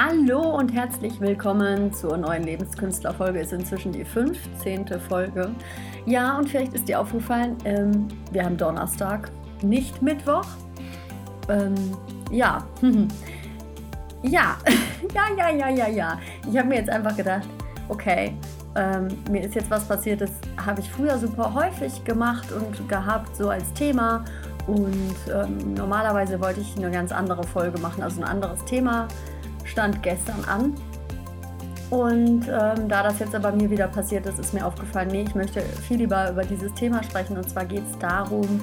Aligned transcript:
Hallo 0.00 0.56
und 0.56 0.72
herzlich 0.72 1.20
willkommen 1.20 1.92
zur 1.92 2.16
neuen 2.16 2.44
Lebenskünstlerfolge. 2.44 3.40
Ist 3.40 3.52
inzwischen 3.52 3.90
die 3.90 4.04
15. 4.04 4.86
Folge. 5.00 5.50
Ja, 6.06 6.38
und 6.38 6.48
vielleicht 6.48 6.72
ist 6.72 6.86
dir 6.86 7.00
aufgefallen, 7.00 7.56
ähm, 7.64 8.06
wir 8.30 8.44
haben 8.44 8.56
Donnerstag, 8.56 9.28
nicht 9.60 10.00
Mittwoch. 10.00 10.46
Ähm, 11.48 11.74
ja. 12.30 12.64
ja, 14.22 14.56
ja, 15.14 15.24
ja, 15.36 15.50
ja, 15.50 15.68
ja, 15.68 15.88
ja. 15.88 16.20
Ich 16.48 16.56
habe 16.56 16.68
mir 16.68 16.76
jetzt 16.76 16.90
einfach 16.90 17.16
gedacht, 17.16 17.48
okay, 17.88 18.36
ähm, 18.76 19.08
mir 19.28 19.42
ist 19.42 19.56
jetzt 19.56 19.68
was 19.68 19.84
passiert, 19.88 20.20
das 20.20 20.30
habe 20.64 20.80
ich 20.80 20.88
früher 20.88 21.18
super 21.18 21.52
häufig 21.52 22.04
gemacht 22.04 22.46
und 22.52 22.88
gehabt, 22.88 23.34
so 23.34 23.50
als 23.50 23.72
Thema. 23.72 24.24
Und 24.68 25.16
ähm, 25.34 25.74
normalerweise 25.74 26.40
wollte 26.40 26.60
ich 26.60 26.76
eine 26.76 26.88
ganz 26.92 27.10
andere 27.10 27.42
Folge 27.42 27.80
machen, 27.80 28.00
also 28.04 28.20
ein 28.20 28.28
anderes 28.28 28.64
Thema 28.64 29.08
stand 29.78 30.02
gestern 30.02 30.44
an. 30.46 30.74
Und 31.90 32.48
ähm, 32.48 32.88
da 32.88 33.04
das 33.04 33.20
jetzt 33.20 33.32
aber 33.36 33.52
mir 33.52 33.70
wieder 33.70 33.86
passiert 33.86 34.26
ist, 34.26 34.40
ist 34.40 34.52
mir 34.52 34.66
aufgefallen, 34.66 35.08
nee, 35.12 35.22
ich 35.22 35.36
möchte 35.36 35.60
viel 35.60 35.98
lieber 35.98 36.28
über 36.32 36.42
dieses 36.42 36.74
Thema 36.74 37.00
sprechen. 37.04 37.36
Und 37.36 37.48
zwar 37.48 37.64
geht 37.64 37.84
es 37.88 37.96
darum, 38.00 38.60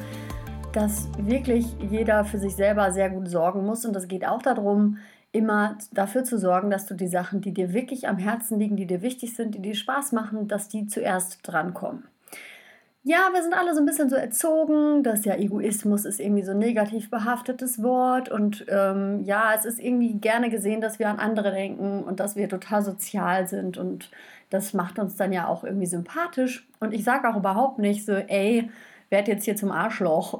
dass 0.73 1.07
wirklich 1.17 1.67
jeder 1.90 2.26
für 2.26 2.38
sich 2.38 2.54
selber 2.57 2.91
sehr 2.91 3.09
gut 3.09 3.30
sorgen 3.30 3.66
muss. 3.66 3.85
Und 3.85 3.95
es 3.95 4.09
geht 4.09 4.27
auch 4.27 4.41
darum, 4.41 4.98
immer 5.31 5.77
dafür 5.93 6.26
zu 6.26 6.38
sorgen, 6.38 6.70
dass 6.70 6.85
du 6.85 6.95
die 6.95 7.07
Sachen, 7.07 7.40
die 7.40 7.54
dir 7.54 7.73
wirklich 7.73 8.09
am 8.09 8.18
Herzen 8.18 8.59
liegen, 8.59 8.76
die 8.76 8.85
dir 8.85 9.02
wichtig 9.02 9.38
sind, 9.38 9.55
die 9.55 9.62
dir 9.62 9.76
Spaß 9.76 10.12
machen, 10.12 10.49
dass 10.49 10.68
die 10.68 10.85
zuerst 10.85 11.40
drankommen 11.43 12.04
ja, 13.08 13.30
wir 13.34 13.44
sind 13.44 13.54
alle 13.54 13.76
so 13.76 13.82
ein 13.82 13.86
bisschen 13.86 14.09
so 14.09 14.16
erzogen, 14.16 15.04
dass 15.04 15.26
ja 15.26 15.36
Egoismus 15.36 16.05
ist 16.05 16.20
irgendwie 16.20 16.41
so 16.41 16.54
ein 16.54 16.58
negativ 16.58 17.12
behaftetes 17.12 17.84
Wort. 17.84 18.30
Und 18.30 18.66
ähm, 18.68 19.23
ja, 19.23 19.54
es 19.55 19.63
ist 19.63 19.80
irgendwie 19.80 20.13
gerne 20.13 20.50
gesehen, 20.50 20.82
dass 20.82 20.98
wir 20.98 21.08
an 21.08 21.20
andere 21.20 21.52
denken 21.52 22.04
und 22.04 22.20
dass 22.20 22.36
wir 22.36 22.49
total 22.49 22.82
sozial 22.82 23.48
sind. 23.48 23.77
Und 23.77 24.10
das 24.49 24.74
macht 24.74 24.98
uns 24.98 25.16
dann 25.18 25.32
ja 25.32 25.48
auch 25.48 25.63
irgendwie 25.63 25.85
sympathisch. 25.85 26.68
Und 26.79 26.96
ich 26.96 27.04
sage 27.04 27.29
auch 27.29 27.35
überhaupt 27.38 27.77
nicht 27.77 28.05
so, 28.07 28.13
ey, 28.13 28.71
werd 29.12 29.27
jetzt 29.27 29.46
hier 29.46 29.55
zum 29.55 29.72
Arschloch, 29.72 30.40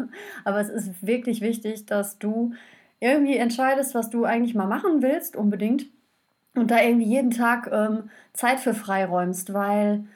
aber 0.44 0.60
es 0.60 0.70
ist 0.70 1.06
wirklich 1.06 1.42
wichtig, 1.42 1.84
dass 1.84 2.18
du 2.18 2.54
irgendwie 2.98 3.36
entscheidest, 3.36 3.94
was 3.94 4.08
du 4.08 4.24
eigentlich 4.24 4.54
mal 4.54 4.66
machen 4.66 5.02
willst, 5.02 5.36
unbedingt. 5.36 5.84
Und 6.54 6.70
da 6.70 6.80
irgendwie 6.80 7.08
jeden 7.08 7.30
Tag 7.30 7.68
ähm, 7.70 8.08
Zeit 8.32 8.58
für 8.58 8.72
freiräumst, 8.72 9.52
weil 9.52 10.06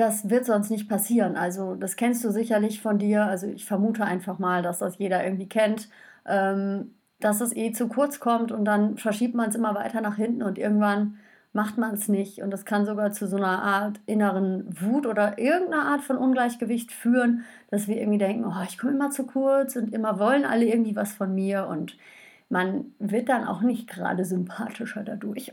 das 0.00 0.30
wird 0.30 0.46
sonst 0.46 0.70
nicht 0.70 0.88
passieren. 0.88 1.36
Also 1.36 1.74
das 1.74 1.96
kennst 1.96 2.24
du 2.24 2.30
sicherlich 2.30 2.80
von 2.80 2.98
dir. 2.98 3.24
Also 3.26 3.46
ich 3.46 3.66
vermute 3.66 4.04
einfach 4.04 4.38
mal, 4.38 4.62
dass 4.62 4.78
das 4.78 4.98
jeder 4.98 5.22
irgendwie 5.24 5.48
kennt, 5.48 5.88
ähm, 6.26 6.94
dass 7.20 7.40
es 7.40 7.54
eh 7.54 7.72
zu 7.72 7.88
kurz 7.88 8.18
kommt 8.18 8.50
und 8.50 8.64
dann 8.64 8.96
verschiebt 8.96 9.34
man 9.34 9.50
es 9.50 9.54
immer 9.54 9.74
weiter 9.74 10.00
nach 10.00 10.16
hinten 10.16 10.42
und 10.42 10.58
irgendwann 10.58 11.18
macht 11.52 11.76
man 11.78 11.94
es 11.94 12.08
nicht. 12.08 12.40
Und 12.42 12.50
das 12.50 12.64
kann 12.64 12.86
sogar 12.86 13.12
zu 13.12 13.26
so 13.26 13.36
einer 13.36 13.62
Art 13.62 14.00
inneren 14.06 14.66
Wut 14.80 15.06
oder 15.06 15.38
irgendeiner 15.38 15.86
Art 15.86 16.00
von 16.02 16.16
Ungleichgewicht 16.16 16.92
führen, 16.92 17.44
dass 17.70 17.88
wir 17.88 17.96
irgendwie 17.98 18.18
denken, 18.18 18.44
oh, 18.46 18.62
ich 18.66 18.78
komme 18.78 18.94
immer 18.94 19.10
zu 19.10 19.26
kurz 19.26 19.76
und 19.76 19.92
immer 19.92 20.18
wollen 20.18 20.44
alle 20.46 20.64
irgendwie 20.64 20.96
was 20.96 21.12
von 21.12 21.34
mir 21.34 21.66
und 21.66 21.96
man 22.50 22.92
wird 22.98 23.28
dann 23.28 23.46
auch 23.46 23.62
nicht 23.62 23.88
gerade 23.88 24.24
sympathischer 24.24 25.04
dadurch. 25.04 25.52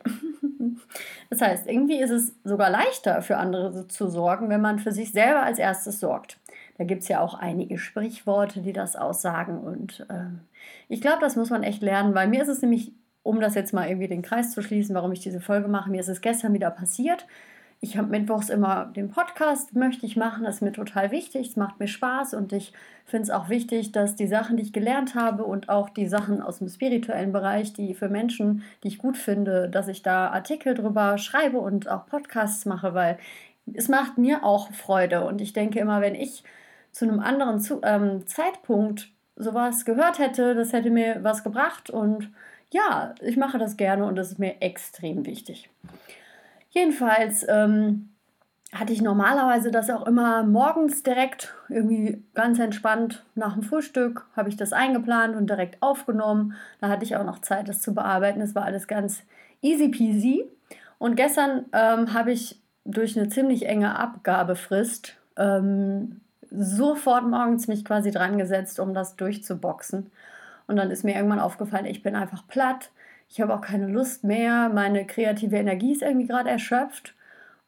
das 1.29 1.41
heißt, 1.41 1.67
irgendwie 1.67 1.99
ist 1.99 2.09
es 2.09 2.35
sogar 2.43 2.69
leichter 2.69 3.21
für 3.21 3.37
andere 3.37 3.87
zu 3.87 4.09
sorgen, 4.09 4.49
wenn 4.49 4.61
man 4.61 4.79
für 4.79 4.91
sich 4.91 5.11
selber 5.11 5.43
als 5.43 5.59
erstes 5.59 5.99
sorgt. 5.99 6.39
Da 6.77 6.83
gibt 6.83 7.03
es 7.03 7.07
ja 7.07 7.21
auch 7.21 7.35
einige 7.35 7.77
Sprichworte, 7.77 8.61
die 8.61 8.73
das 8.73 8.95
aussagen. 8.95 9.59
Und 9.59 10.05
äh, 10.09 10.25
ich 10.89 10.99
glaube, 10.99 11.21
das 11.21 11.35
muss 11.35 11.51
man 11.51 11.63
echt 11.63 11.83
lernen, 11.83 12.15
weil 12.15 12.27
mir 12.27 12.41
ist 12.41 12.49
es 12.49 12.61
nämlich, 12.63 12.91
um 13.21 13.39
das 13.39 13.53
jetzt 13.53 13.73
mal 13.73 13.87
irgendwie 13.87 14.07
den 14.07 14.23
Kreis 14.23 14.51
zu 14.51 14.63
schließen, 14.63 14.95
warum 14.95 15.11
ich 15.11 15.19
diese 15.19 15.39
Folge 15.39 15.67
mache, 15.67 15.91
mir 15.91 15.99
ist 15.99 16.09
es 16.09 16.21
gestern 16.21 16.53
wieder 16.53 16.71
passiert 16.71 17.27
ich 17.80 17.97
habe 17.97 18.08
mittwochs 18.08 18.50
immer 18.50 18.86
den 18.86 19.09
Podcast, 19.09 19.75
möchte 19.75 20.06
ich 20.06 20.17
machen, 20.17 20.44
das 20.44 20.56
ist 20.56 20.61
mir 20.61 20.72
total 20.72 21.11
wichtig, 21.11 21.49
es 21.49 21.55
macht 21.55 21.80
mir 21.80 21.88
Spaß 21.88 22.33
und 22.33 22.52
ich 22.52 22.73
finde 23.05 23.23
es 23.23 23.30
auch 23.30 23.49
wichtig, 23.49 23.92
dass 23.92 24.15
die 24.15 24.26
Sachen, 24.27 24.58
die 24.58 24.64
ich 24.64 24.73
gelernt 24.73 25.14
habe 25.14 25.43
und 25.43 25.70
auch 25.70 25.89
die 25.89 26.08
Sachen 26.08 26.42
aus 26.42 26.58
dem 26.58 26.70
spirituellen 26.70 27.32
Bereich, 27.32 27.73
die 27.73 27.93
für 27.93 28.10
Menschen, 28.10 28.64
die 28.83 28.87
ich 28.87 28.98
gut 28.98 29.16
finde, 29.16 29.70
dass 29.70 29.87
ich 29.87 30.02
da 30.02 30.30
Artikel 30.30 30.73
drüber 30.73 31.20
schreibe 31.20 31.60
und 31.60 31.87
auch 31.87 32.08
Podcasts 32.08 32.66
mache, 32.66 32.95
weil 32.95 33.20
es 33.73 33.89
macht 33.89 34.17
mir 34.17 34.43
auch 34.43 34.71
Freude 34.71 35.26
und 35.26 35.39
ich 35.39 35.54
denke 35.54 35.80
immer, 35.80 36.02
wenn 36.02 36.16
ich 36.16 36.43
zu 36.92 37.05
einem 37.05 37.20
anderen 37.20 37.60
zu 37.60 37.82
ähm, 37.83 38.26
Zeitpunkt 38.26 39.11
sowas 39.36 39.86
gehört 39.86 40.17
hätte, 40.17 40.55
das 40.55 40.73
hätte 40.73 40.89
mir 40.89 41.20
was 41.21 41.43
gebracht 41.43 41.92
und 41.92 42.32
ja, 42.71 43.14
ich 43.21 43.37
mache 43.37 43.60
das 43.60 43.77
gerne 43.77 44.05
und 44.05 44.16
das 44.16 44.32
ist 44.32 44.39
mir 44.39 44.61
extrem 44.61 45.26
wichtig. 45.26 45.70
Jedenfalls 46.70 47.45
ähm, 47.48 48.10
hatte 48.73 48.94
ich 48.94 49.02
normalerweise 49.02 49.72
das 49.72 49.89
auch 49.89 50.05
immer 50.05 50.44
morgens 50.44 51.04
direkt, 51.04 51.54
irgendwie 51.70 52.23
ganz 52.33 52.60
entspannt 52.60 53.23
nach 53.36 53.54
dem 53.54 53.64
Frühstück, 53.64 54.26
habe 54.36 54.50
ich 54.50 54.58
das 54.58 54.73
eingeplant 54.73 55.36
und 55.36 55.50
direkt 55.50 55.82
aufgenommen. 55.82 56.54
Da 56.82 56.89
hatte 56.89 57.05
ich 57.05 57.16
auch 57.16 57.23
noch 57.23 57.39
Zeit, 57.39 57.70
das 57.70 57.82
zu 57.82 57.94
bearbeiten. 57.94 58.42
Es 58.42 58.55
war 58.55 58.66
alles 58.66 58.88
ganz 58.88 59.23
easy 59.61 59.89
peasy. 59.89 60.45
Und 61.00 61.16
gestern 61.16 61.66
ähm, 61.73 62.14
habe 62.14 62.32
ich 62.32 62.61
durch 62.84 63.17
eine 63.17 63.30
ziemlich 63.30 63.67
enge 63.67 63.98
Abgabefrist 63.98 65.17
ähm, 65.38 66.22
sofort 66.49 67.28
morgens 67.28 67.67
mich 67.67 67.86
quasi 67.86 68.11
dran 68.11 68.38
gesetzt, 68.38 68.80
um 68.80 68.94
das 68.94 69.16
durchzuboxen. 69.16 70.11
Und 70.67 70.76
dann 70.76 70.92
ist 70.92 71.04
mir 71.04 71.16
irgendwann 71.16 71.39
aufgefallen, 71.39 71.86
ich 71.86 72.04
bin 72.04 72.16
einfach 72.16 72.48
platt 72.48 72.89
ich 73.30 73.42
habe 73.42 73.54
auch 73.54 73.61
keine 73.61 73.88
Lust 73.88 74.23
mehr, 74.23 74.70
meine 74.70 75.05
kreative 75.05 75.58
Energie 75.58 75.92
ist 75.93 76.02
irgendwie 76.02 76.27
gerade 76.27 76.49
erschöpft. 76.49 77.14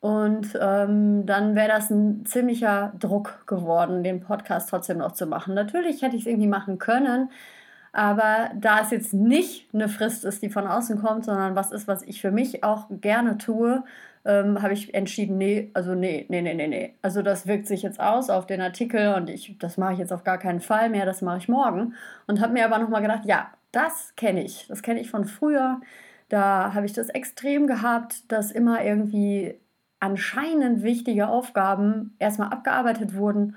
Und 0.02 0.58
ähm, 0.62 1.25
dann 1.25 1.56
wäre 1.56 1.68
das 1.68 1.90
ein 1.90 2.25
ziemlicher 2.25 2.94
Druck 3.00 3.46
geworden, 3.47 4.03
den 4.03 4.22
Podcast 4.22 4.69
trotzdem 4.69 5.00
noch 5.00 5.12
zu 5.12 5.25
machen. 5.25 5.53
Natürlich 5.53 6.02
hätte 6.02 6.16
ich 6.16 6.22
es 6.22 6.28
irgendwie 6.28 6.48
machen 6.48 6.78
können, 6.78 7.30
aber 7.92 8.52
da 8.56 8.81
es 8.81 8.92
jetzt 8.92 9.14
nicht 9.14 9.74
eine 9.74 9.90
Frist 9.90 10.24
ist, 10.24 10.42
die 10.42 10.50
von 10.50 10.68
außen 10.68 11.02
kommt, 11.02 11.25
sondern 11.25 11.56
was 11.56 11.72
ist, 11.72 11.88
was 11.88 12.03
ich 12.03 12.22
für 12.22 12.31
mich 12.31 12.64
auch 12.64 12.86
gerne 12.90 13.38
tue, 13.38 13.84
ähm, 14.25 14.62
habe 14.62 14.74
ich 14.74 14.94
entschieden, 14.94 15.38
nee, 15.38 15.72
also 15.74 15.96
nee, 15.96 16.25
nee, 16.30 16.42
nee, 16.42 16.53
nee, 16.53 16.68
nee. 16.68 16.96
Also 17.02 17.22
das 17.22 17.48
wirkt 17.48 17.68
sich 17.68 17.81
jetzt 17.84 18.00
aus 18.00 18.30
auf 18.30 18.46
den 18.46 18.62
Artikel 18.62 19.16
und 19.16 19.30
ich, 19.30 19.58
das 19.59 19.78
mache 19.78 19.94
ich 19.94 20.00
jetzt 20.00 20.14
auf 20.14 20.24
gar 20.24 20.38
keinen 20.38 20.62
Fall 20.62 20.90
mehr, 20.90 21.06
das 21.06 21.22
mache 21.22 21.40
ich 21.40 21.50
morgen. 21.50 21.96
Und 22.28 22.42
habe 22.42 22.53
mir 22.53 22.66
aber 22.66 22.78
nochmal 22.80 23.02
gedacht, 23.02 23.25
ja, 23.25 23.50
das 23.72 24.13
kenne 24.16 24.44
ich. 24.44 24.68
Das 24.68 24.81
kenne 24.81 25.00
ich 25.00 25.09
von 25.09 25.25
früher. 25.25 25.81
Da 26.30 26.74
habe 26.74 26.85
ich 26.85 26.94
das 26.94 27.09
extrem 27.09 27.68
gehabt, 27.68 28.31
dass 28.31 28.52
immer 28.52 28.84
irgendwie 28.84 29.56
anscheinend 30.00 30.84
wichtige 30.84 31.28
Aufgaben 31.28 32.16
erstmal 32.19 32.50
abgearbeitet 32.50 33.16
wurden 33.16 33.56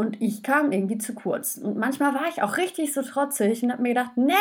und 0.00 0.22
ich 0.22 0.42
kam 0.42 0.72
irgendwie 0.72 0.96
zu 0.96 1.12
kurz. 1.12 1.58
Und 1.58 1.76
manchmal 1.76 2.14
war 2.14 2.26
ich 2.30 2.42
auch 2.42 2.56
richtig 2.56 2.94
so 2.94 3.02
trotzig 3.02 3.62
und 3.62 3.70
habe 3.70 3.82
mir 3.82 3.90
gedacht, 3.90 4.12
nee, 4.16 4.32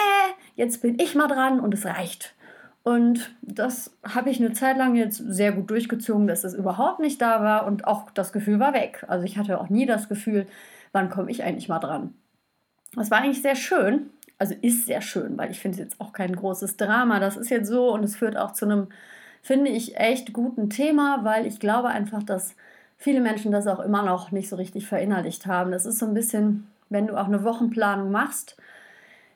jetzt 0.56 0.82
bin 0.82 0.98
ich 1.00 1.16
mal 1.16 1.28
dran 1.28 1.60
und 1.60 1.74
es 1.74 1.86
reicht. 1.86 2.34
Und 2.81 3.36
das 3.42 3.94
habe 4.04 4.30
ich 4.30 4.40
eine 4.40 4.54
Zeit 4.54 4.78
lang 4.78 4.96
jetzt 4.96 5.18
sehr 5.18 5.52
gut 5.52 5.70
durchgezogen, 5.70 6.28
dass 6.28 6.46
es 6.46 6.54
überhaupt 6.54 7.02
nicht 7.02 7.22
da 7.22 7.44
war 7.44 7.68
und 7.68 7.86
auch 7.86 8.10
das 8.12 8.31
Gefühl 8.31 8.62
war 8.62 8.74
weg. 8.74 9.04
Also 9.10 9.26
ich 9.26 9.38
hatte 9.38 9.60
auch 9.60 9.68
nie 9.68 9.86
das 9.86 10.08
Gefühl, 10.08 10.48
wann 10.94 11.10
komme 11.10 11.30
ich 11.30 11.44
eigentlich 11.44 11.68
mal 11.68 11.80
dran. 11.80 12.14
Das 12.96 13.12
war 13.12 13.20
eigentlich 13.20 13.42
sehr 13.42 13.56
schön, 13.56 14.10
also 14.40 14.56
ist 14.62 14.86
sehr 14.86 15.02
schön, 15.02 15.38
weil 15.38 15.52
ich 15.52 15.60
finde 15.60 15.76
es 15.76 15.80
jetzt 15.84 16.02
auch 16.02 16.14
kein 16.14 16.36
großes 16.36 16.78
Drama. 16.78 17.20
Das 17.20 17.38
ist 17.38 17.50
jetzt 17.50 17.68
so 17.68 17.94
und 17.94 18.04
es 18.04 18.16
führt 18.16 18.38
auch 18.38 18.54
zu 18.54 18.66
einem, 18.66 18.88
finde 19.42 19.70
ich, 19.70 19.98
echt 19.98 20.34
guten 20.34 20.70
Thema, 20.70 21.24
weil 21.24 21.46
ich 21.46 21.60
glaube 21.60 21.90
einfach, 21.90 22.24
dass 22.24 22.56
viele 22.98 23.22
Menschen 23.22 23.52
das 23.52 23.68
auch 23.68 23.80
immer 23.80 24.02
noch 24.02 24.32
nicht 24.32 24.50
so 24.50 24.56
richtig 24.56 24.88
verinnerlicht 24.88 25.46
haben. 25.46 25.72
Das 25.72 25.86
ist 25.86 26.00
so 26.00 26.06
ein 26.06 26.14
bisschen, 26.14 26.68
wenn 26.90 27.08
du 27.08 27.18
auch 27.18 27.28
eine 27.28 27.44
Wochenplanung 27.44 28.12
machst, 28.12 28.58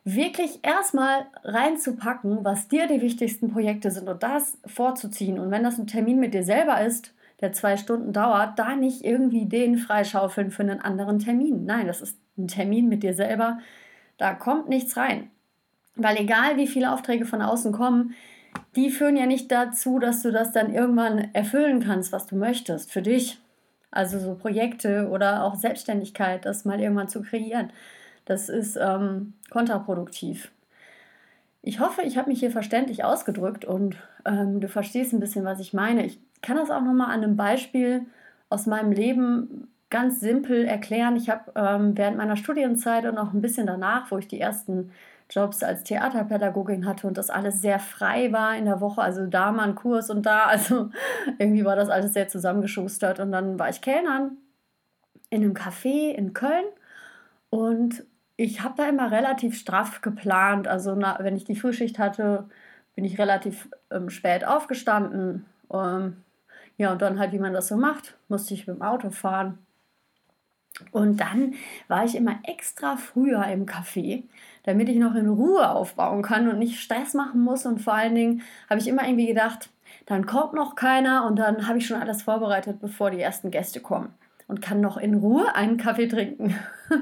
wirklich 0.05 0.59
erstmal 0.63 1.25
reinzupacken, 1.43 2.43
was 2.43 2.67
dir 2.67 2.87
die 2.87 3.01
wichtigsten 3.01 3.51
Projekte 3.51 3.91
sind 3.91 4.07
und 4.09 4.23
das 4.23 4.57
vorzuziehen. 4.65 5.39
Und 5.39 5.51
wenn 5.51 5.63
das 5.63 5.77
ein 5.77 5.87
Termin 5.87 6.19
mit 6.19 6.33
dir 6.33 6.43
selber 6.43 6.81
ist, 6.81 7.13
der 7.41 7.51
zwei 7.51 7.77
Stunden 7.77 8.13
dauert, 8.13 8.57
da 8.57 8.75
nicht 8.75 9.03
irgendwie 9.03 9.45
den 9.45 9.77
freischaufeln 9.77 10.51
für 10.51 10.63
einen 10.63 10.81
anderen 10.81 11.19
Termin. 11.19 11.65
Nein, 11.65 11.87
das 11.87 12.01
ist 12.01 12.17
ein 12.37 12.47
Termin 12.47 12.87
mit 12.87 13.03
dir 13.03 13.13
selber, 13.13 13.59
da 14.17 14.33
kommt 14.33 14.69
nichts 14.69 14.97
rein. 14.97 15.29
Weil 15.95 16.17
egal 16.17 16.57
wie 16.57 16.67
viele 16.67 16.91
Aufträge 16.91 17.25
von 17.25 17.41
außen 17.41 17.71
kommen, 17.71 18.15
die 18.75 18.89
führen 18.89 19.17
ja 19.17 19.25
nicht 19.25 19.51
dazu, 19.51 19.99
dass 19.99 20.21
du 20.21 20.31
das 20.31 20.51
dann 20.51 20.73
irgendwann 20.73 21.33
erfüllen 21.33 21.79
kannst, 21.81 22.11
was 22.11 22.25
du 22.25 22.35
möchtest 22.35 22.91
für 22.91 23.01
dich. 23.01 23.39
Also 23.91 24.17
so 24.17 24.33
Projekte 24.35 25.09
oder 25.09 25.43
auch 25.43 25.55
Selbstständigkeit, 25.55 26.45
das 26.45 26.65
mal 26.65 26.79
irgendwann 26.79 27.09
zu 27.09 27.21
kreieren, 27.21 27.71
das 28.25 28.49
ist 28.49 28.75
ähm, 28.75 29.33
kontraproduktiv. 29.51 30.51
Ich 31.61 31.79
hoffe, 31.79 32.01
ich 32.01 32.17
habe 32.17 32.29
mich 32.29 32.39
hier 32.39 32.51
verständlich 32.51 33.03
ausgedrückt 33.03 33.65
und 33.65 33.95
ähm, 34.25 34.59
du 34.59 34.67
verstehst 34.67 35.13
ein 35.13 35.19
bisschen, 35.19 35.45
was 35.45 35.59
ich 35.59 35.73
meine. 35.73 36.05
Ich 36.05 36.19
kann 36.41 36.57
das 36.57 36.71
auch 36.71 36.81
nochmal 36.81 37.11
an 37.11 37.23
einem 37.23 37.37
Beispiel 37.37 38.05
aus 38.49 38.65
meinem 38.65 38.91
Leben 38.91 39.67
ganz 39.93 40.19
simpel 40.19 40.65
erklären. 40.65 41.15
Ich 41.15 41.29
habe 41.29 41.51
ähm, 41.55 41.95
während 41.95 42.17
meiner 42.17 42.35
Studienzeit 42.35 43.05
und 43.05 43.19
auch 43.19 43.31
ein 43.31 43.41
bisschen 43.41 43.67
danach, 43.67 44.09
wo 44.09 44.17
ich 44.17 44.27
die 44.27 44.41
ersten 44.41 44.91
Jobs 45.29 45.61
als 45.61 45.83
Theaterpädagogin 45.83 46.87
hatte 46.87 47.05
und 47.07 47.15
das 47.15 47.29
alles 47.29 47.61
sehr 47.61 47.79
frei 47.79 48.33
war 48.33 48.57
in 48.57 48.65
der 48.65 48.81
Woche. 48.81 49.01
Also 49.01 49.27
da 49.27 49.51
mal 49.51 49.69
ein 49.69 49.75
Kurs 49.75 50.09
und 50.09 50.25
da. 50.25 50.45
Also 50.47 50.89
irgendwie 51.37 51.63
war 51.63 51.75
das 51.75 51.89
alles 51.89 52.13
sehr 52.13 52.27
zusammengeschustert. 52.27 53.19
Und 53.19 53.31
dann 53.31 53.59
war 53.59 53.69
ich 53.69 53.81
Kellnern 53.81 54.37
in 55.29 55.43
einem 55.43 55.53
Café 55.53 56.11
in 56.11 56.33
Köln 56.33 56.65
und 57.51 58.03
ich 58.35 58.61
habe 58.61 58.73
da 58.75 58.89
immer 58.89 59.11
relativ 59.11 59.55
straff 59.55 60.01
geplant. 60.01 60.67
Also 60.67 60.95
na, 60.95 61.17
wenn 61.21 61.35
ich 61.35 61.43
die 61.43 61.55
Frühschicht 61.55 61.99
hatte, 61.99 62.49
bin 62.95 63.05
ich 63.05 63.19
relativ 63.19 63.69
ähm, 63.91 64.09
spät 64.09 64.43
aufgestanden. 64.45 65.45
Ähm, 65.71 66.17
ja, 66.77 66.91
und 66.91 67.01
dann 67.03 67.19
halt, 67.19 67.31
wie 67.31 67.39
man 67.39 67.53
das 67.53 67.67
so 67.67 67.77
macht, 67.77 68.17
musste 68.27 68.55
ich 68.55 68.65
mit 68.65 68.77
dem 68.77 68.81
Auto 68.81 69.11
fahren. 69.11 69.59
Und 70.91 71.19
dann 71.19 71.53
war 71.87 72.03
ich 72.03 72.15
immer 72.15 72.39
extra 72.43 72.97
früher 72.97 73.45
im 73.47 73.65
Café, 73.65 74.23
damit 74.63 74.89
ich 74.89 74.97
noch 74.97 75.15
in 75.15 75.29
Ruhe 75.29 75.69
aufbauen 75.69 76.21
kann 76.21 76.49
und 76.49 76.59
nicht 76.59 76.79
Stress 76.79 77.13
machen 77.13 77.41
muss. 77.41 77.65
Und 77.65 77.81
vor 77.81 77.93
allen 77.93 78.15
Dingen 78.15 78.41
habe 78.69 78.79
ich 78.79 78.87
immer 78.87 79.03
irgendwie 79.03 79.27
gedacht, 79.27 79.69
dann 80.05 80.25
kommt 80.25 80.53
noch 80.53 80.75
keiner 80.75 81.25
und 81.25 81.37
dann 81.37 81.67
habe 81.67 81.77
ich 81.77 81.87
schon 81.87 82.01
alles 82.01 82.23
vorbereitet, 82.23 82.79
bevor 82.81 83.11
die 83.11 83.21
ersten 83.21 83.51
Gäste 83.51 83.79
kommen 83.79 84.13
und 84.47 84.61
kann 84.61 84.81
noch 84.81 84.97
in 84.97 85.15
Ruhe 85.15 85.55
einen 85.55 85.77
Kaffee 85.77 86.07
trinken. 86.07 86.55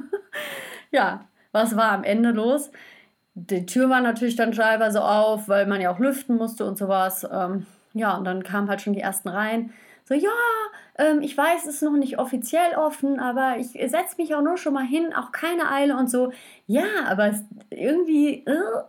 ja, 0.92 1.26
was 1.52 1.76
war 1.76 1.92
am 1.92 2.04
Ende 2.04 2.32
los? 2.32 2.72
Die 3.34 3.66
Tür 3.66 3.90
war 3.90 4.02
natürlich 4.02 4.36
dann 4.36 4.52
teilweise 4.52 5.04
auf, 5.04 5.48
weil 5.48 5.66
man 5.66 5.82
ja 5.82 5.92
auch 5.92 6.00
lüften 6.00 6.36
musste 6.36 6.66
und 6.66 6.78
sowas. 6.78 7.28
Ähm, 7.32 7.66
ja, 7.94 8.16
und 8.18 8.26
dann 8.26 8.44
kamen 8.44 8.70
halt 8.70 8.82
schon 8.82 8.94
die 8.94 9.02
ersten 9.02 9.30
rein. 9.30 9.74
So, 10.06 10.14
ja, 10.14 10.30
ähm, 10.98 11.22
ich 11.22 11.38
weiß, 11.38 11.66
es 11.66 11.76
ist 11.76 11.84
noch 11.84 11.96
nicht 11.98 12.20
offiziell 12.20 12.76
offen, 12.76 13.20
aber 13.20 13.58
ich 13.58 13.70
setze 13.90 14.18
mich 14.18 14.36
auch 14.36 14.42
nur 14.42 14.58
schon 14.58 14.74
mal 14.74 14.86
hin, 14.86 15.14
auch 15.14 15.32
keine 15.32 15.72
Eile 15.72 15.96
und 15.98 16.10
so. 16.10 16.32
Ja, 16.68 17.06
aber 17.08 17.34
irgendwie, 17.70 18.46
äh, 18.46 18.84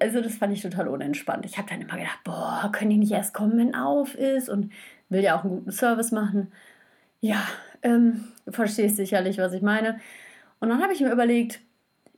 also 0.00 0.20
das 0.20 0.36
fand 0.36 0.52
ich 0.52 0.62
total 0.62 0.88
unentspannt. 0.88 1.46
Ich 1.46 1.58
habe 1.58 1.68
dann 1.68 1.80
immer 1.80 1.96
gedacht, 1.96 2.20
boah, 2.24 2.70
können 2.72 2.90
die 2.90 2.98
nicht 2.98 3.12
erst 3.12 3.34
kommen, 3.34 3.58
wenn 3.58 3.74
auf 3.74 4.14
ist 4.14 4.48
und 4.48 4.72
will 5.08 5.22
ja 5.22 5.38
auch 5.38 5.44
einen 5.44 5.56
guten 5.58 5.72
Service 5.72 6.12
machen. 6.12 6.52
Ja, 7.20 7.42
ähm, 7.82 8.24
du 8.46 8.52
verstehst 8.52 8.96
sicherlich, 8.96 9.38
was 9.38 9.52
ich 9.52 9.62
meine. 9.62 10.00
Und 10.60 10.70
dann 10.70 10.82
habe 10.82 10.92
ich 10.92 11.00
mir 11.00 11.12
überlegt, 11.12 11.60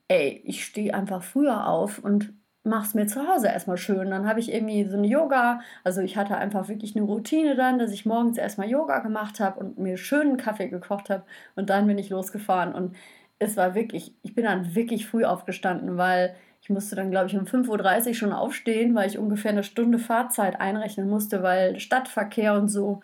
ey, 0.08 0.42
ich 0.44 0.64
stehe 0.64 0.94
einfach 0.94 1.22
früher 1.22 1.66
auf 1.68 1.98
und 1.98 2.32
mache 2.64 2.86
es 2.86 2.94
mir 2.94 3.06
zu 3.06 3.28
Hause 3.28 3.48
erstmal 3.48 3.76
schön. 3.76 4.10
Dann 4.10 4.26
habe 4.26 4.40
ich 4.40 4.52
irgendwie 4.52 4.84
so 4.84 4.96
eine 4.96 5.06
Yoga, 5.06 5.60
also 5.84 6.00
ich 6.00 6.16
hatte 6.16 6.36
einfach 6.36 6.68
wirklich 6.68 6.96
eine 6.96 7.04
Routine 7.04 7.54
dann, 7.54 7.78
dass 7.78 7.92
ich 7.92 8.06
morgens 8.06 8.38
erstmal 8.38 8.68
Yoga 8.68 9.00
gemacht 9.00 9.38
habe 9.40 9.60
und 9.60 9.78
mir 9.78 9.96
schönen 9.96 10.36
Kaffee 10.36 10.68
gekocht 10.68 11.10
habe 11.10 11.24
und 11.56 11.70
dann 11.70 11.86
bin 11.86 11.98
ich 11.98 12.10
losgefahren 12.10 12.74
und 12.74 12.96
es 13.38 13.56
war 13.56 13.74
wirklich, 13.74 14.14
ich 14.22 14.34
bin 14.34 14.44
dann 14.44 14.74
wirklich 14.74 15.06
früh 15.06 15.24
aufgestanden, 15.24 15.98
weil 15.98 16.34
ich 16.62 16.70
musste 16.70 16.96
dann, 16.96 17.10
glaube 17.10 17.26
ich, 17.26 17.36
um 17.36 17.44
5.30 17.44 18.08
Uhr 18.08 18.14
schon 18.14 18.32
aufstehen, 18.32 18.94
weil 18.94 19.08
ich 19.08 19.18
ungefähr 19.18 19.50
eine 19.50 19.64
Stunde 19.64 19.98
Fahrzeit 19.98 20.60
einrechnen 20.60 21.10
musste, 21.10 21.42
weil 21.42 21.78
Stadtverkehr 21.78 22.54
und 22.54 22.68
so. 22.68 23.02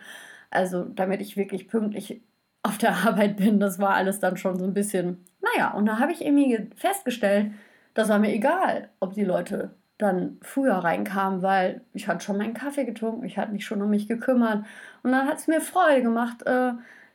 Also 0.51 0.85
damit 0.85 1.21
ich 1.21 1.37
wirklich 1.37 1.69
pünktlich 1.69 2.23
auf 2.63 2.79
der 2.79 2.97
Arbeit 3.07 3.37
bin, 3.37 3.61
das 3.61 3.79
war 3.79 3.91
alles 3.91 4.21
dann 4.21 4.39
schon 4.39 4.59
so 4.59 4.65
ein 4.65 4.73
bisschen, 4.75 5.25
naja, 5.43 5.73
und 5.73 5.87
da 5.87 5.99
habe 5.99 6.13
ich 6.13 6.25
irgendwie 6.25 6.71
festgestellt, 6.77 7.53
das 7.95 8.09
war 8.09 8.19
mir 8.19 8.33
egal, 8.33 8.89
ob 9.01 9.15
die 9.15 9.25
Leute 9.25 9.71
dann 9.99 10.39
früher 10.43 10.75
reinkamen, 10.75 11.43
weil 11.43 11.83
ich 11.93 12.09
hatte 12.09 12.25
schon 12.25 12.39
meinen 12.39 12.55
Kaffee 12.55 12.85
getrunken, 12.85 13.25
ich 13.25 13.39
hatte 13.39 13.53
mich 13.53 13.65
schon 13.67 13.83
um 13.83 13.91
mich 13.91 14.09
gekümmert 14.09 14.65
und 15.03 15.13
dann 15.13 15.27
hat 15.29 15.39
es 15.39 15.47
mir 15.47 15.61
Freude 15.61 16.03
gemacht, 16.03 16.43
äh, 16.47 16.73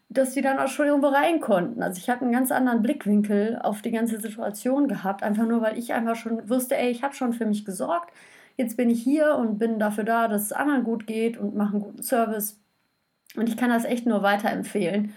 dass 0.09 0.33
die 0.33 0.41
dann 0.41 0.59
auch 0.59 0.67
schon 0.67 0.85
irgendwo 0.85 1.07
rein 1.07 1.39
konnten. 1.39 1.81
Also 1.81 1.97
ich 1.97 2.09
hatte 2.09 2.21
einen 2.21 2.31
ganz 2.31 2.51
anderen 2.51 2.83
Blickwinkel 2.83 3.59
auf 3.61 3.81
die 3.81 3.91
ganze 3.91 4.19
Situation 4.19 4.87
gehabt, 4.87 5.23
einfach 5.23 5.45
nur, 5.45 5.61
weil 5.61 5.77
ich 5.79 5.93
einfach 5.93 6.15
schon 6.15 6.47
wusste, 6.47 6.77
ey, 6.77 6.91
ich 6.91 7.03
habe 7.03 7.15
schon 7.15 7.33
für 7.33 7.47
mich 7.47 7.65
gesorgt, 7.65 8.11
jetzt 8.55 8.77
bin 8.77 8.89
ich 8.89 9.01
hier 9.01 9.35
und 9.35 9.57
bin 9.57 9.79
dafür 9.79 10.03
da, 10.03 10.27
dass 10.27 10.43
es 10.43 10.51
anderen 10.53 10.83
gut 10.83 11.07
geht 11.07 11.37
und 11.37 11.55
mache 11.55 11.73
einen 11.73 11.83
guten 11.83 12.03
Service. 12.03 12.59
Und 13.35 13.49
ich 13.49 13.57
kann 13.57 13.69
das 13.69 13.83
echt 13.83 14.05
nur 14.05 14.21
weiterempfehlen 14.21 15.13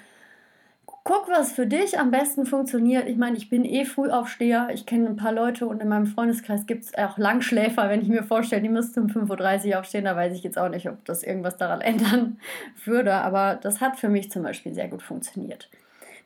guck, 1.04 1.28
was 1.28 1.52
für 1.52 1.66
dich 1.66 1.98
am 1.98 2.10
besten 2.10 2.44
funktioniert. 2.44 3.08
Ich 3.08 3.16
meine, 3.16 3.36
ich 3.36 3.48
bin 3.48 3.64
eh 3.64 3.84
Frühaufsteher. 3.84 4.68
Ich 4.72 4.86
kenne 4.86 5.08
ein 5.08 5.16
paar 5.16 5.32
Leute 5.32 5.66
und 5.66 5.80
in 5.82 5.88
meinem 5.88 6.06
Freundeskreis 6.06 6.66
gibt 6.66 6.84
es 6.84 6.94
auch 6.94 7.16
Langschläfer, 7.16 7.88
wenn 7.88 8.02
ich 8.02 8.08
mir 8.08 8.22
vorstelle, 8.22 8.62
die 8.62 8.68
müssten 8.68 9.00
um 9.00 9.06
5.30 9.06 9.70
Uhr 9.70 9.80
aufstehen. 9.80 10.04
Da 10.04 10.16
weiß 10.16 10.34
ich 10.34 10.42
jetzt 10.42 10.58
auch 10.58 10.68
nicht, 10.68 10.88
ob 10.88 11.04
das 11.04 11.22
irgendwas 11.22 11.56
daran 11.56 11.80
ändern 11.82 12.38
würde. 12.84 13.14
Aber 13.14 13.54
das 13.54 13.80
hat 13.80 13.98
für 13.98 14.08
mich 14.08 14.30
zum 14.30 14.42
Beispiel 14.42 14.74
sehr 14.74 14.88
gut 14.88 15.02
funktioniert. 15.02 15.70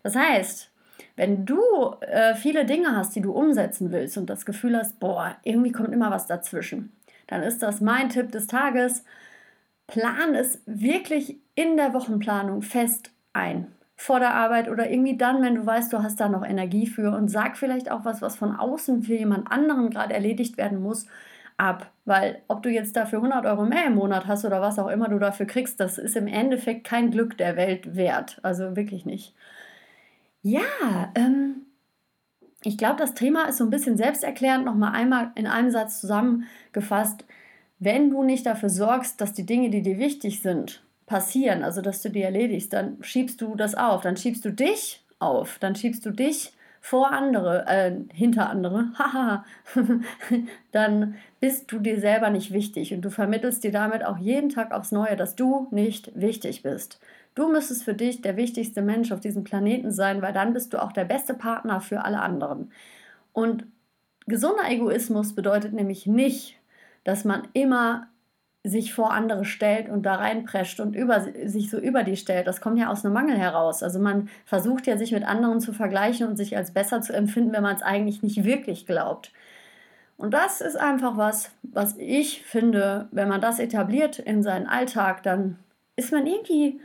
Das 0.03 0.17
heißt, 0.17 0.71
wenn 1.17 1.47
du 1.47 1.61
äh, 2.01 2.35
viele 2.35 2.65
Dinge 2.65 2.97
hast, 2.97 3.15
die 3.15 3.21
du 3.21 3.33
umsetzen 3.33 3.93
willst 3.93 4.17
und 4.19 4.31
das 4.31 4.45
Gefühl 4.45 4.77
hast, 4.77 4.99
boah, 4.99 5.37
irgendwie 5.45 5.73
kommt 5.73 5.93
immer 5.93 6.11
was 6.11 6.27
dazwischen, 6.27 6.93
dann 7.29 7.43
ist 7.43 7.63
das 7.63 7.81
mein 7.81 8.09
Tipp 8.09 8.33
des 8.33 8.47
Tages. 8.47 9.05
Plan 9.87 10.35
es 10.35 10.61
wirklich 10.67 11.37
in 11.55 11.77
der 11.77 11.93
Wochenplanung 11.95 12.63
fest 12.63 13.11
ein 13.33 13.69
vor 14.03 14.19
der 14.19 14.35
Arbeit 14.35 14.69
oder 14.69 14.91
irgendwie 14.91 15.17
dann, 15.17 15.43
wenn 15.43 15.55
du 15.55 15.65
weißt, 15.65 15.93
du 15.93 16.03
hast 16.03 16.21
da 16.21 16.29
noch 16.29 16.45
Energie 16.45 16.89
für 16.89 17.15
und 17.15 17.29
sag 17.29 17.57
vielleicht 17.57 17.91
auch 17.91 18.05
was, 18.05 18.21
was 18.21 18.35
von 18.35 18.57
außen 18.57 19.05
für 19.05 19.15
jemand 19.15 19.51
anderen 19.51 19.91
gerade 19.91 20.13
erledigt 20.13 20.57
werden 20.57 20.83
muss, 20.83 21.07
ab. 21.57 21.93
Weil 22.05 22.43
ob 22.49 22.65
du 22.65 22.69
jetzt 22.69 22.97
dafür 22.97 23.21
100 23.21 23.47
Euro 23.47 23.65
mehr 23.65 23.87
im 23.87 23.95
Monat 23.95 24.27
hast 24.27 24.45
oder 24.45 24.61
was 24.61 24.81
auch 24.81 24.89
immer 24.89 25.09
du 25.09 25.21
dafür 25.21 25.47
kriegst, 25.47 25.79
das 25.79 25.99
ist 25.99 26.17
im 26.17 26.27
Endeffekt 26.27 26.83
kein 26.85 27.13
Glück 27.13 27.39
der 27.39 27.57
Welt 27.57 27.95
wert. 27.95 28.41
Also 28.43 28.75
wirklich 28.75 29.07
nicht. 29.07 29.35
Ja, 30.43 30.61
ähm, 31.15 31.67
ich 32.65 32.77
glaube, 32.77 32.97
das 32.97 33.15
Thema 33.15 33.45
ist 33.45 33.59
so 33.59 33.65
ein 33.65 33.71
bisschen 33.71 33.97
selbsterklärend, 33.97 34.65
nochmal 34.65 34.95
einmal 34.95 35.31
in 35.37 35.47
einem 35.47 35.71
Satz 35.71 36.01
zusammengefasst. 36.01 37.25
Wenn 37.79 38.11
du 38.11 38.25
nicht 38.25 38.47
dafür 38.47 38.69
sorgst, 38.69 39.21
dass 39.21 39.33
die 39.33 39.47
Dinge, 39.47 39.71
die 39.71 39.83
dir 39.83 39.99
wichtig 39.99 40.43
sind, 40.43 40.83
passieren, 41.07 41.63
also 41.63 41.81
dass 41.83 42.03
du 42.03 42.11
die 42.11 42.23
erledigst, 42.23 42.73
dann 42.73 43.03
schiebst 43.03 43.41
du 43.41 43.55
das 43.55 43.75
auf, 43.75 44.03
dann 44.03 44.17
schiebst 44.17 44.45
du 44.45 44.51
dich 44.51 45.05
auf, 45.19 45.59
dann 45.59 45.75
schiebst 45.75 46.05
du 46.07 46.11
dich 46.11 46.53
vor 46.81 47.13
andere, 47.13 47.65
äh, 47.69 47.95
hinter 48.13 48.51
andere, 48.51 48.87
haha, 48.99 49.45
dann 50.73 51.15
bist 51.41 51.71
du 51.71 51.79
dir 51.79 52.01
selber 52.01 52.29
nicht 52.31 52.53
wichtig 52.53 52.93
und 52.93 53.03
du 53.03 53.11
vermittelst 53.11 53.63
dir 53.63 53.71
damit 53.71 54.05
auch 54.05 54.19
jeden 54.19 54.49
Tag 54.49 54.73
aufs 54.73 54.91
Neue, 54.91 55.17
dass 55.17 55.37
du 55.37 55.69
nicht 55.71 56.11
wichtig 56.21 56.63
bist. 56.63 56.99
Du 57.35 57.49
müsstest 57.49 57.85
für 57.85 57.95
dich 57.95 58.21
der 58.21 58.37
wichtigste 58.37 58.83
Mensch 58.83 59.13
auf 59.13 59.21
diesem 59.21 59.45
Planeten 59.45 59.93
sein, 59.93 60.21
weil 60.23 60.33
dann 60.33 60.53
bist 60.53 60.73
du 60.73 60.83
auch 60.83 60.93
der 60.93 61.05
beste 61.05 61.35
Partner 61.35 61.81
für 61.81 62.05
alle 62.05 62.21
anderen. 62.21 62.73
Und 63.33 63.65
gesunder 64.27 64.69
Egoismus 64.69 65.35
bedeutet 65.35 65.73
nämlich 65.73 66.07
nicht, 66.07 66.59
dass 67.05 67.25
man 67.25 67.49
immer 67.55 68.09
sich 68.65 68.95
vor 68.95 69.13
andere 69.13 69.45
stellt 69.45 69.89
und 69.89 70.05
da 70.05 70.15
reinprescht 70.17 70.79
und 70.79 70.95
über, 70.95 71.21
sich 71.21 71.69
so 71.69 71.79
über 71.79 72.05
die 72.05 72.17
stellt. 72.17 72.47
Das 72.47 72.61
kommt 72.61 72.79
ja 72.79 72.91
aus 72.91 73.05
einem 73.05 73.15
Mangel 73.15 73.37
heraus. 73.37 73.83
Also 73.83 73.99
man 73.99 74.29
versucht 74.45 74.87
ja, 74.87 74.97
sich 74.97 75.11
mit 75.11 75.25
anderen 75.25 75.61
zu 75.61 75.73
vergleichen 75.73 76.29
und 76.29 76.37
sich 76.37 76.57
als 76.57 76.71
besser 76.71 77.01
zu 77.01 77.13
empfinden, 77.13 77.53
wenn 77.53 77.63
man 77.63 77.75
es 77.75 77.83
eigentlich 77.83 78.23
nicht 78.23 78.45
wirklich 78.45 78.87
glaubt. 78.87 79.33
Und 80.17 80.33
das 80.33 80.61
ist 80.61 80.77
einfach 80.77 81.17
was, 81.17 81.51
was 81.63 81.97
ich 81.99 82.43
finde, 82.43 83.09
wenn 83.11 83.29
man 83.29 83.41
das 83.41 83.59
etabliert 83.59 84.21
in 84.21 84.45
seinen 84.45 84.69
Alltag, 84.69 85.25
dann 85.25 85.59
ist 85.97 86.13
man 86.13 86.27
irgendwie 86.27 86.81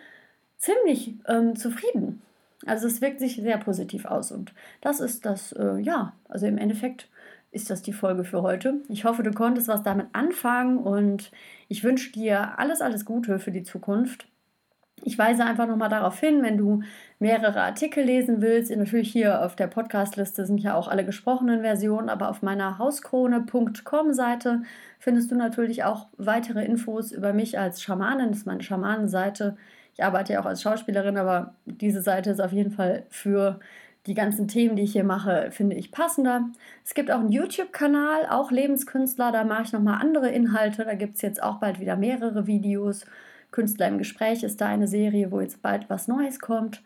ziemlich 0.57 1.13
ähm, 1.27 1.55
zufrieden. 1.55 2.23
Also 2.65 2.87
es 2.87 3.01
wirkt 3.01 3.19
sich 3.19 3.35
sehr 3.35 3.57
positiv 3.57 4.05
aus 4.05 4.31
und 4.31 4.51
das 4.81 4.99
ist 4.99 5.25
das, 5.27 5.51
äh, 5.51 5.77
ja, 5.77 6.13
also 6.27 6.47
im 6.47 6.57
Endeffekt 6.57 7.07
ist 7.51 7.69
das 7.69 7.81
die 7.81 7.93
Folge 7.93 8.23
für 8.23 8.41
heute. 8.41 8.81
Ich 8.89 9.05
hoffe, 9.05 9.23
du 9.23 9.31
konntest 9.31 9.67
was 9.67 9.83
damit 9.83 10.07
anfangen 10.13 10.77
und 10.77 11.31
ich 11.67 11.83
wünsche 11.83 12.11
dir 12.11 12.59
alles, 12.59 12.81
alles 12.81 13.05
Gute 13.05 13.39
für 13.39 13.51
die 13.51 13.63
Zukunft. 13.63 14.27
Ich 15.03 15.17
weise 15.17 15.45
einfach 15.45 15.67
nochmal 15.67 15.89
darauf 15.89 16.19
hin, 16.19 16.41
wenn 16.41 16.57
du 16.57 16.81
mehrere 17.19 17.61
Artikel 17.61 18.03
lesen 18.03 18.41
willst. 18.41 18.75
Natürlich 18.75 19.11
hier 19.11 19.45
auf 19.45 19.55
der 19.55 19.67
Podcast-Liste 19.67 20.45
sind 20.45 20.59
ja 20.59 20.73
auch 20.73 20.87
alle 20.87 21.05
gesprochenen 21.05 21.61
Versionen, 21.61 22.09
aber 22.09 22.29
auf 22.29 22.41
meiner 22.41 22.79
hauskrone.com-Seite 22.79 24.63
findest 24.99 25.31
du 25.31 25.35
natürlich 25.35 25.83
auch 25.83 26.07
weitere 26.17 26.65
Infos 26.65 27.11
über 27.11 27.31
mich 27.31 27.59
als 27.59 27.81
Schamanin. 27.83 28.29
Das 28.29 28.39
ist 28.39 28.47
meine 28.47 28.63
Schamanenseite. 28.63 29.55
Ich 29.93 30.03
arbeite 30.03 30.33
ja 30.33 30.41
auch 30.41 30.45
als 30.45 30.61
Schauspielerin, 30.63 31.17
aber 31.17 31.55
diese 31.65 32.01
Seite 32.01 32.31
ist 32.31 32.41
auf 32.41 32.51
jeden 32.51 32.71
Fall 32.71 33.05
für 33.09 33.59
die 34.07 34.13
ganzen 34.13 34.47
Themen, 34.47 34.75
die 34.75 34.83
ich 34.83 34.93
hier 34.93 35.03
mache, 35.03 35.49
finde 35.51 35.75
ich 35.75 35.91
passender. 35.91 36.49
Es 36.85 36.93
gibt 36.93 37.11
auch 37.11 37.19
einen 37.19 37.31
YouTube-Kanal, 37.31 38.27
auch 38.29 38.51
Lebenskünstler, 38.51 39.31
da 39.31 39.43
mache 39.43 39.63
ich 39.63 39.73
nochmal 39.73 40.01
andere 40.01 40.29
Inhalte. 40.29 40.85
Da 40.85 40.95
gibt 40.95 41.15
es 41.15 41.21
jetzt 41.21 41.43
auch 41.43 41.59
bald 41.59 41.79
wieder 41.79 41.97
mehrere 41.97 42.47
Videos. 42.47 43.05
Künstler 43.51 43.87
im 43.87 43.97
Gespräch 43.97 44.43
ist 44.43 44.61
da 44.61 44.67
eine 44.67 44.87
Serie, 44.87 45.31
wo 45.31 45.41
jetzt 45.41 45.61
bald 45.61 45.89
was 45.89 46.07
Neues 46.07 46.39
kommt, 46.39 46.83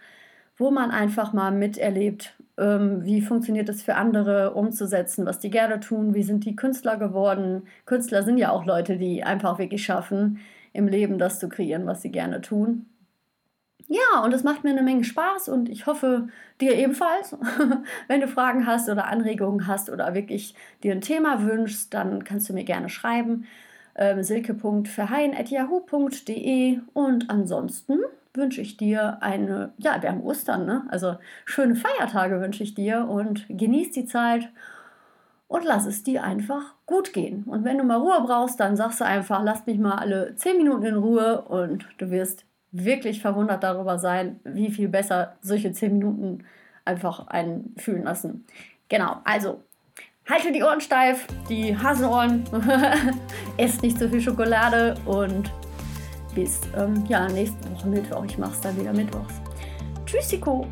wo 0.57 0.71
man 0.71 0.91
einfach 0.91 1.33
mal 1.33 1.51
miterlebt, 1.51 2.35
ähm, 2.57 3.03
wie 3.03 3.21
funktioniert 3.21 3.69
es 3.69 3.81
für 3.83 3.95
andere 3.95 4.53
umzusetzen, 4.53 5.25
was 5.25 5.39
die 5.39 5.49
gerne 5.49 5.79
tun, 5.79 6.13
wie 6.13 6.23
sind 6.23 6.45
die 6.45 6.55
Künstler 6.55 6.97
geworden. 6.97 7.63
Künstler 7.85 8.23
sind 8.23 8.37
ja 8.37 8.51
auch 8.51 8.65
Leute, 8.65 8.97
die 8.97 9.23
einfach 9.23 9.59
wirklich 9.59 9.83
schaffen, 9.83 10.39
im 10.73 10.87
Leben 10.87 11.17
das 11.17 11.39
zu 11.39 11.49
kreieren, 11.49 11.85
was 11.85 12.01
sie 12.01 12.11
gerne 12.11 12.41
tun. 12.41 12.85
Ja, 13.91 14.24
und 14.24 14.33
es 14.33 14.43
macht 14.45 14.63
mir 14.63 14.69
eine 14.69 14.83
Menge 14.83 15.03
Spaß 15.03 15.50
und 15.50 15.67
ich 15.67 15.86
hoffe 15.86 16.29
dir 16.62 16.75
ebenfalls. 16.75 17.36
Wenn 18.07 18.21
du 18.21 18.29
Fragen 18.29 18.65
hast 18.65 18.88
oder 18.88 19.07
Anregungen 19.07 19.67
hast 19.67 19.89
oder 19.89 20.13
wirklich 20.13 20.55
dir 20.81 20.93
ein 20.93 21.01
Thema 21.01 21.43
wünschst, 21.43 21.93
dann 21.93 22.24
kannst 22.24 22.48
du 22.48 22.53
mir 22.53 22.63
gerne 22.63 22.88
schreiben. 22.88 23.48
Ähm, 23.95 24.24
silke.verheyen.yahoo.de 24.24 26.79
und 26.93 27.29
ansonsten 27.29 28.00
wünsche 28.33 28.62
ich 28.62 28.77
dir 28.77 29.21
eine, 29.21 29.74
ja, 29.77 30.01
wir 30.01 30.10
haben 30.10 30.24
Ostern, 30.24 30.65
ne? 30.65 30.86
Also 30.88 31.17
schöne 31.43 31.75
Feiertage 31.75 32.39
wünsche 32.39 32.63
ich 32.63 32.74
dir 32.74 33.10
und 33.10 33.45
genieß 33.50 33.91
die 33.91 34.05
Zeit 34.05 34.48
und 35.50 35.65
lass 35.65 35.86
es 35.86 36.03
dir 36.03 36.24
einfach 36.24 36.75
gut 36.86 37.12
gehen. 37.12 37.43
Und 37.43 37.65
wenn 37.65 37.77
du 37.77 37.83
mal 37.83 37.98
Ruhe 37.98 38.21
brauchst, 38.25 38.62
dann 38.62 38.77
sagst 38.77 39.01
du 39.01 39.05
einfach, 39.05 39.43
lass 39.43 39.65
mich 39.65 39.79
mal 39.79 39.95
alle 39.95 40.33
10 40.38 40.55
Minuten 40.55 40.86
in 40.86 40.95
Ruhe 40.95 41.41
und 41.41 41.86
du 41.98 42.10
wirst 42.10 42.45
wirklich 42.71 43.21
verwundert 43.21 43.63
darüber 43.63 43.99
sein, 43.99 44.39
wie 44.43 44.71
viel 44.71 44.87
besser 44.87 45.35
solche 45.41 45.71
10 45.71 45.93
Minuten 45.93 46.43
einfach 46.85 47.27
einen 47.27 47.75
fühlen 47.77 48.03
lassen. 48.03 48.45
Genau, 48.89 49.17
also 49.23 49.61
halte 50.29 50.51
die 50.51 50.63
Ohren 50.63 50.81
steif, 50.81 51.27
die 51.49 51.77
Hasenohren, 51.77 52.43
esst 53.57 53.81
nicht 53.83 53.99
so 53.99 54.07
viel 54.07 54.21
Schokolade 54.21 54.95
und 55.05 55.51
bis 56.33 56.61
ähm, 56.77 57.03
ja, 57.07 57.27
nächste 57.27 57.69
Woche 57.71 57.87
Mittwoch. 57.87 58.23
Ich 58.25 58.37
mache 58.37 58.53
es 58.53 58.61
dann 58.61 58.79
wieder 58.79 58.93
Mittwochs. 58.93 59.33
Tschüssiko! 60.05 60.67